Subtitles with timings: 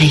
[0.00, 0.06] Il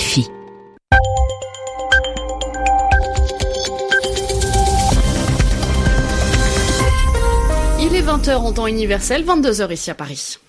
[7.95, 10.39] est 20h en temps universel, 22h ici à Paris.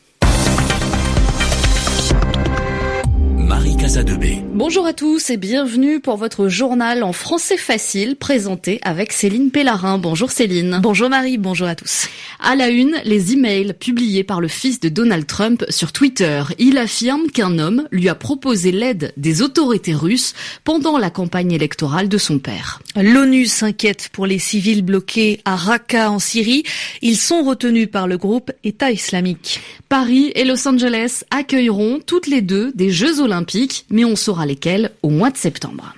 [4.55, 9.99] Bonjour à tous et bienvenue pour votre journal en français facile présenté avec Céline Pellarin.
[9.99, 10.79] Bonjour Céline.
[10.81, 12.09] Bonjour Marie, bonjour à tous.
[12.41, 16.45] À la une, les emails publiés par le fils de Donald Trump sur Twitter.
[16.61, 22.09] Il affirme qu'un homme lui a proposé l'aide des autorités russes pendant la campagne électorale
[22.09, 22.81] de son père.
[22.95, 26.63] L'ONU s'inquiète pour les civils bloqués à Raqqa en Syrie.
[27.03, 29.61] Ils sont retenus par le groupe État islamique.
[29.89, 34.91] Paris et Los Angeles accueilleront toutes les deux des Jeux olympiques mais on saura lesquels
[35.03, 35.95] au mois de septembre.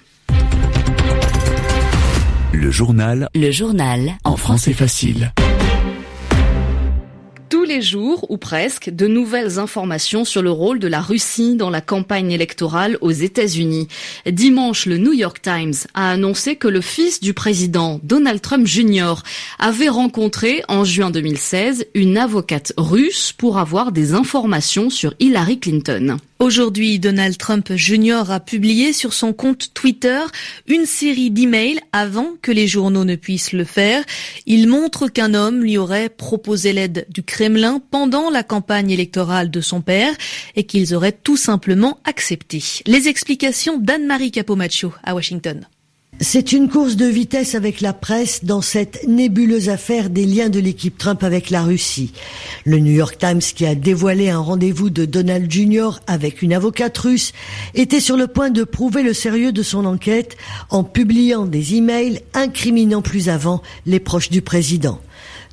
[2.52, 3.28] Le journal.
[3.34, 4.18] Le journal.
[4.24, 5.32] En français facile.
[7.48, 11.70] Tous les jours, ou presque, de nouvelles informations sur le rôle de la Russie dans
[11.70, 13.88] la campagne électorale aux États-Unis.
[14.26, 19.14] Dimanche, le New York Times a annoncé que le fils du président, Donald Trump Jr.,
[19.58, 26.18] avait rencontré en juin 2016 une avocate russe pour avoir des informations sur Hillary Clinton.
[26.40, 28.30] Aujourd'hui, Donald Trump Jr.
[28.30, 30.20] a publié sur son compte Twitter
[30.66, 34.02] une série d'emails avant que les journaux ne puissent le faire.
[34.46, 39.60] Il montre qu'un homme lui aurait proposé l'aide du Kremlin pendant la campagne électorale de
[39.60, 40.14] son père
[40.56, 42.62] et qu'ils auraient tout simplement accepté.
[42.86, 45.66] Les explications d'Anne-Marie Capomaccio à Washington.
[46.22, 50.60] C'est une course de vitesse avec la presse dans cette nébuleuse affaire des liens de
[50.60, 52.12] l'équipe Trump avec la Russie.
[52.66, 55.92] Le New York Times, qui a dévoilé un rendez-vous de Donald Jr.
[56.06, 57.32] avec une avocate russe,
[57.74, 60.36] était sur le point de prouver le sérieux de son enquête
[60.68, 65.00] en publiant des emails incriminant plus avant les proches du président.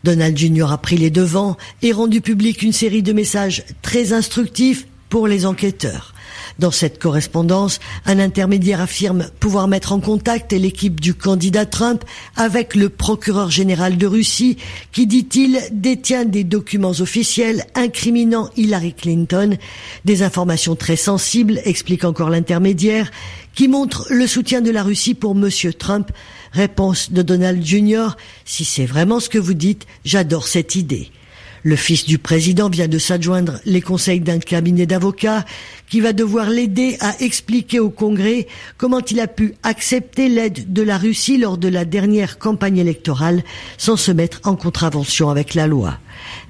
[0.04, 0.74] Donald Jr.
[0.74, 5.46] a pris les devants et rendu public une série de messages très instructifs pour les
[5.46, 6.14] enquêteurs.
[6.60, 12.04] Dans cette correspondance, un intermédiaire affirme pouvoir mettre en contact l'équipe du candidat Trump
[12.36, 14.58] avec le procureur général de Russie
[14.92, 19.58] qui, dit-il, détient des documents officiels incriminant Hillary Clinton,
[20.06, 23.12] des informations très sensibles, explique encore l'intermédiaire,
[23.54, 26.12] qui montrent le soutien de la Russie pour Monsieur Trump.
[26.54, 28.10] Réponse de Donald Jr.
[28.46, 31.12] Si c'est vraiment ce que vous dites, j'adore cette idée.
[31.68, 35.44] Le fils du président vient de s'adjoindre les conseils d'un cabinet d'avocats
[35.90, 38.48] qui va devoir l'aider à expliquer au Congrès
[38.78, 43.44] comment il a pu accepter l'aide de la Russie lors de la dernière campagne électorale
[43.78, 45.98] sans se mettre en contravention avec la loi.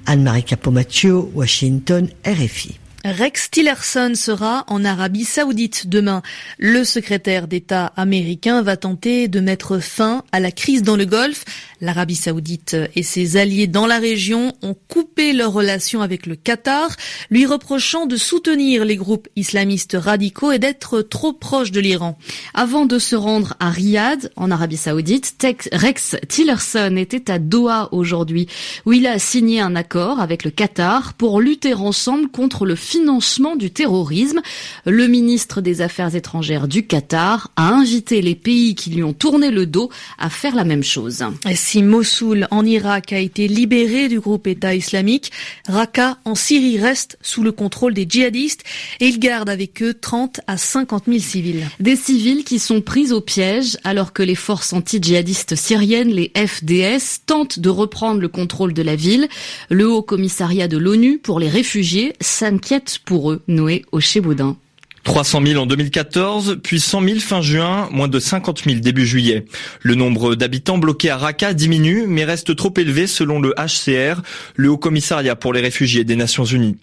[0.06, 2.78] Anne-Marie Capomaccio, Washington, RFI.
[3.10, 6.22] Rex Tillerson sera en Arabie Saoudite demain.
[6.58, 11.44] Le secrétaire d'État américain va tenter de mettre fin à la crise dans le Golfe.
[11.80, 16.90] L'Arabie Saoudite et ses alliés dans la région ont coupé leurs relations avec le Qatar,
[17.30, 22.18] lui reprochant de soutenir les groupes islamistes radicaux et d'être trop proche de l'Iran.
[22.52, 25.34] Avant de se rendre à Riyad, en Arabie Saoudite,
[25.72, 28.48] Rex Tillerson était à Doha aujourd'hui,
[28.84, 32.76] où il a signé un accord avec le Qatar pour lutter ensemble contre le
[33.56, 34.40] du terrorisme.
[34.84, 39.50] Le ministre des Affaires étrangères du Qatar a invité les pays qui lui ont tourné
[39.50, 41.24] le dos à faire la même chose.
[41.54, 45.30] Si Mossoul en Irak a été libéré du groupe État islamique,
[45.68, 48.64] Raqqa en Syrie reste sous le contrôle des djihadistes
[49.00, 51.66] et ils gardent avec eux 30 à 50 000 civils.
[51.80, 57.20] Des civils qui sont pris au piège alors que les forces anti-djihadistes syriennes, les FDS,
[57.26, 59.28] tentent de reprendre le contrôle de la ville.
[59.70, 64.56] Le Haut Commissariat de l'ONU pour les réfugiés s'inquiète pour eux, Noé au Chébaudin.
[65.08, 69.46] 300 000 en 2014, puis 100 000 fin juin, moins de 50 000 début juillet.
[69.80, 74.20] Le nombre d'habitants bloqués à Raqqa diminue, mais reste trop élevé selon le HCR,
[74.54, 76.76] le Haut Commissariat pour les réfugiés des Nations Unies.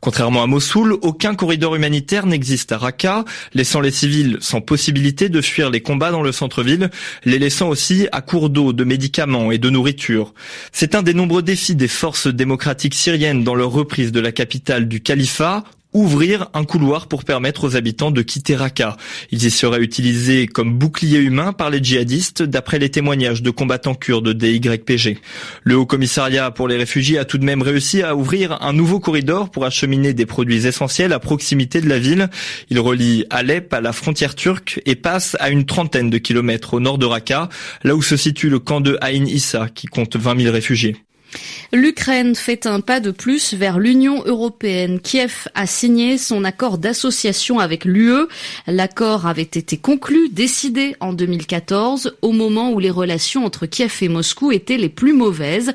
[0.00, 3.24] Contrairement à Mossoul, aucun corridor humanitaire n'existe à Raqqa,
[3.54, 6.90] laissant les civils sans possibilité de fuir les combats dans le centre-ville,
[7.24, 10.34] les laissant aussi à court d'eau, de médicaments et de nourriture.
[10.70, 14.86] C'est un des nombreux défis des forces démocratiques syriennes dans leur reprise de la capitale
[14.86, 18.96] du califat, ouvrir un couloir pour permettre aux habitants de quitter Raqqa.
[19.30, 23.94] Ils y seraient utilisés comme bouclier humain par les djihadistes d'après les témoignages de combattants
[23.94, 25.18] kurdes des YPG.
[25.64, 29.00] Le Haut Commissariat pour les réfugiés a tout de même réussi à ouvrir un nouveau
[29.00, 32.28] corridor pour acheminer des produits essentiels à proximité de la ville.
[32.70, 36.80] Il relie Alep à la frontière turque et passe à une trentaine de kilomètres au
[36.80, 37.48] nord de Raqqa,
[37.82, 40.96] là où se situe le camp de Ain Issa qui compte 20 000 réfugiés.
[41.72, 45.00] L'Ukraine fait un pas de plus vers l'Union européenne.
[45.00, 48.26] Kiev a signé son accord d'association avec l'UE.
[48.66, 54.08] L'accord avait été conclu, décidé en 2014, au moment où les relations entre Kiev et
[54.08, 55.72] Moscou étaient les plus mauvaises.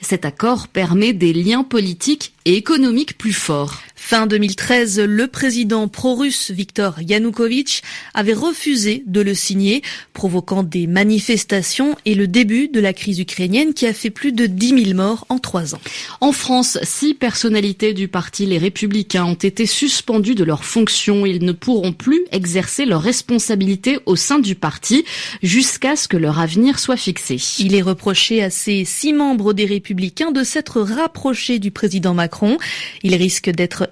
[0.00, 3.82] Cet accord permet des liens politiques et économiques plus forts.
[3.98, 7.82] Fin 2013, le président pro-russe Viktor Yanukovych
[8.14, 9.82] avait refusé de le signer,
[10.12, 14.46] provoquant des manifestations et le début de la crise ukrainienne qui a fait plus de
[14.46, 15.80] 10 000 morts en trois ans.
[16.20, 21.26] En France, six personnalités du parti Les Républicains ont été suspendues de leurs fonctions.
[21.26, 25.04] Ils ne pourront plus exercer leurs responsabilités au sein du parti
[25.42, 27.38] jusqu'à ce que leur avenir soit fixé.
[27.58, 32.58] Il est reproché à ces six membres des Républicains de s'être rapprochés du président Macron.
[33.02, 33.85] Ils risquent d'être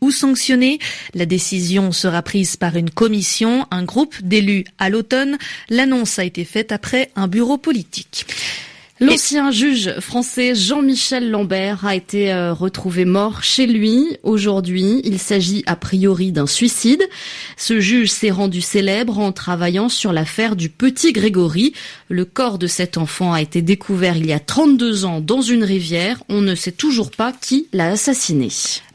[0.00, 0.78] ou sanctionnés.
[1.14, 5.38] La décision sera prise par une commission, un groupe d'élus à l'automne.
[5.68, 8.26] L'annonce a été faite après un bureau politique.
[9.00, 15.00] L'ancien juge français Jean-Michel Lambert a été euh, retrouvé mort chez lui aujourd'hui.
[15.04, 17.02] Il s'agit a priori d'un suicide.
[17.56, 21.74] Ce juge s'est rendu célèbre en travaillant sur l'affaire du petit Grégory.
[22.08, 25.62] Le corps de cet enfant a été découvert il y a 32 ans dans une
[25.62, 26.24] rivière.
[26.28, 28.48] On ne sait toujours pas qui l'a assassiné.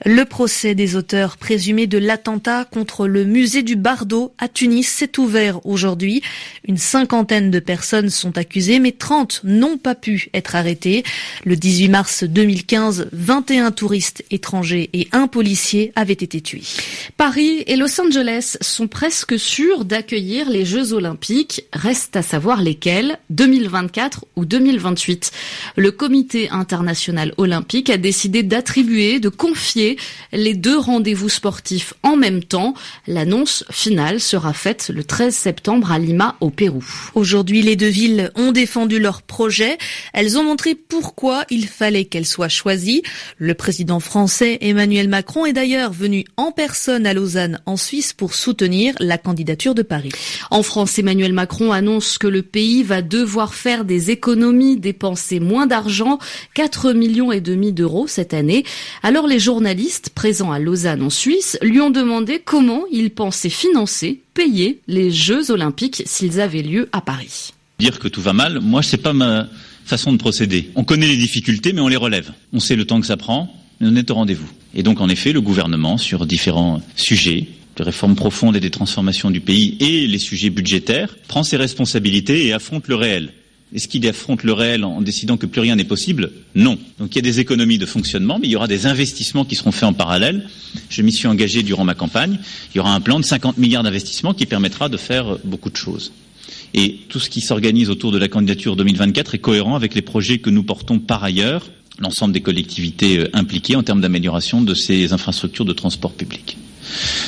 [0.05, 5.17] Le procès des auteurs présumés de l'attentat contre le musée du Bardo à Tunis s'est
[5.17, 6.21] ouvert aujourd'hui.
[6.67, 11.03] Une cinquantaine de personnes sont accusées, mais 30 n'ont pas pu être arrêtés.
[11.45, 16.63] Le 18 mars 2015, 21 touristes étrangers et un policier avaient été tués.
[17.17, 21.65] Paris et Los Angeles sont presque sûrs d'accueillir les Jeux Olympiques.
[21.73, 25.31] Reste à savoir lesquels, 2024 ou 2028.
[25.75, 29.97] Le comité international olympique a décidé d'attribuer, de confier
[30.31, 32.73] les deux rendez-vous sportifs en même temps.
[33.07, 36.83] L'annonce finale sera faite le 13 septembre à Lima, au Pérou.
[37.15, 39.77] Aujourd'hui, les deux villes ont défendu leur projet.
[40.13, 43.01] Elles ont montré pourquoi il fallait qu'elles soient choisies.
[43.37, 48.33] Le président français Emmanuel Macron est d'ailleurs venu en personne à Lausanne, en Suisse, pour
[48.33, 50.11] soutenir la candidature de Paris.
[50.51, 55.67] En France, Emmanuel Macron annonce que le pays va devoir faire des économies, dépenser moins
[55.67, 56.19] d'argent,
[56.53, 58.63] 4 millions et demi d'euros cette année.
[59.01, 64.21] Alors les journalistes présents à Lausanne en Suisse lui ont demandé comment il pensait financer,
[64.33, 67.53] payer les Jeux olympiques s'ils avaient lieu à Paris.
[69.85, 70.71] Façon de procéder.
[70.75, 72.31] On connaît les difficultés mais on les relève.
[72.51, 74.49] On sait le temps que ça prend, mais on est au rendez-vous.
[74.73, 79.31] Et donc en effet, le gouvernement sur différents sujets de réformes profondes et des transformations
[79.31, 83.31] du pays et les sujets budgétaires, prend ses responsabilités et affronte le réel.
[83.73, 86.31] Est-ce qu'il affronte le réel en décidant que plus rien n'est possible?
[86.53, 86.77] Non.
[86.99, 89.55] Donc il y a des économies de fonctionnement, mais il y aura des investissements qui
[89.55, 90.47] seront faits en parallèle.
[90.89, 92.37] Je m'y suis engagé durant ma campagne.
[92.73, 95.75] Il y aura un plan de 50 milliards d'investissements qui permettra de faire beaucoup de
[95.75, 96.11] choses.
[96.75, 100.37] Et tout ce qui s'organise autour de la candidature 2024 est cohérent avec les projets
[100.37, 101.65] que nous portons par ailleurs,
[101.99, 106.57] l'ensemble des collectivités euh, impliquées en termes d'amélioration de ces infrastructures de transport public.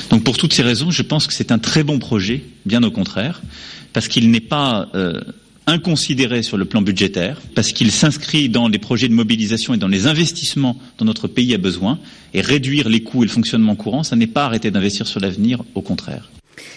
[0.10, 2.92] Donc pour toutes ces raisons, je pense que c'est un très bon projet, bien au
[2.92, 3.42] contraire,
[3.94, 5.22] parce qu'il n'est pas euh,
[5.68, 9.88] inconsidéré sur le plan budgétaire, parce qu'il s'inscrit dans les projets de mobilisation et dans
[9.88, 12.00] les investissements dont notre pays a besoin,
[12.34, 15.64] et réduire les coûts et le fonctionnement courant, ça n'est pas arrêter d'investir sur l'avenir,
[15.74, 16.30] au contraire.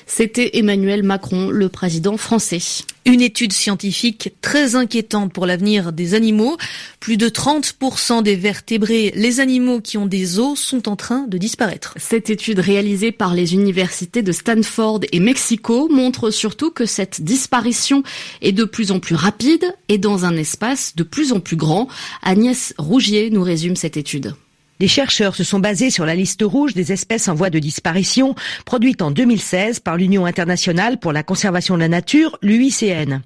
[0.07, 2.59] C'était Emmanuel Macron, le président français.
[3.05, 6.57] Une étude scientifique très inquiétante pour l'avenir des animaux.
[7.01, 11.39] Plus de 30% des vertébrés, les animaux qui ont des os, sont en train de
[11.39, 11.95] disparaître.
[11.97, 18.03] Cette étude réalisée par les universités de Stanford et Mexico montre surtout que cette disparition
[18.43, 21.89] est de plus en plus rapide et dans un espace de plus en plus grand.
[22.23, 24.35] Agnès Rougier nous résume cette étude.
[24.81, 28.37] Les chercheurs se sont basés sur la liste rouge des espèces en voie de disparition,
[28.65, 33.21] produite en 2016 par l'Union internationale pour la conservation de la nature, l'UICN.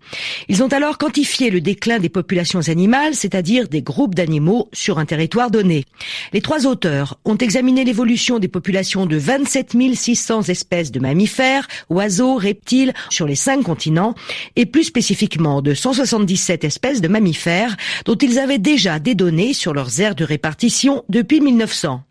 [0.48, 5.04] Ils ont alors quantifié le déclin des populations animales, c'est-à-dire des groupes d'animaux sur un
[5.04, 5.84] territoire donné.
[6.32, 12.36] Les trois auteurs ont examiné l'évolution des populations de 27 600 espèces de mammifères, oiseaux,
[12.36, 14.14] reptiles sur les cinq continents,
[14.56, 19.74] et plus spécifiquement de 177 espèces de mammifères dont ils avaient déjà des données sur
[19.74, 22.02] leurs aires de répartition depuis 1900.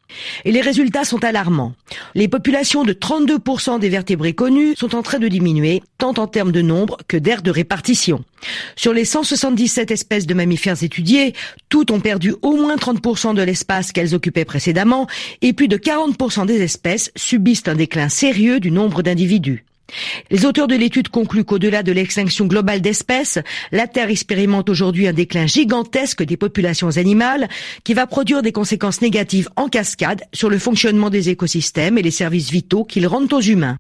[0.45, 1.73] Et les résultats sont alarmants.
[2.15, 6.51] Les populations de 32% des vertébrés connus sont en train de diminuer, tant en termes
[6.51, 8.23] de nombre que d'aires de répartition.
[8.75, 11.33] Sur les 177 espèces de mammifères étudiées,
[11.69, 15.07] toutes ont perdu au moins 30% de l'espace qu'elles occupaient précédemment,
[15.41, 19.65] et plus de 40% des espèces subissent un déclin sérieux du nombre d'individus.
[20.29, 23.39] Les auteurs de l'étude concluent qu'au-delà de l'extinction globale d'espèces,
[23.71, 27.49] la Terre expérimente aujourd'hui un déclin gigantesque des populations animales
[27.83, 32.11] qui va produire des conséquences négatives en cascade sur le fonctionnement des écosystèmes et les
[32.11, 33.77] services vitaux qu'ils rendent aux humains.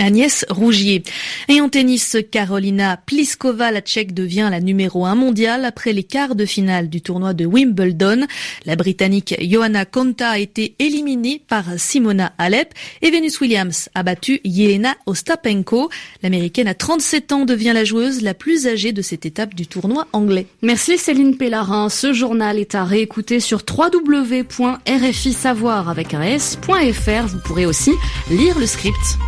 [0.00, 1.04] Agnès Rougier.
[1.48, 6.34] Et en tennis, Carolina Pliskova, la tchèque, devient la numéro 1 mondiale après les quarts
[6.34, 8.26] de finale du tournoi de Wimbledon.
[8.66, 14.40] La britannique Johanna Konta a été éliminée par Simona Alep et Venus Williams a battu
[14.44, 15.90] Yelena Ostapenko.
[16.22, 20.06] L'américaine à 37 ans devient la joueuse la plus âgée de cette étape du tournoi
[20.12, 20.46] anglais.
[20.62, 21.88] Merci Céline Pellarin.
[21.88, 27.26] Ce journal est à réécouter sur www.rfisavoir avec un s.fr.
[27.26, 27.92] Vous pourrez aussi
[28.30, 29.18] lire le script.